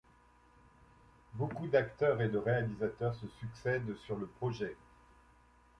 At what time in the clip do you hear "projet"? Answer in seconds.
4.25-4.75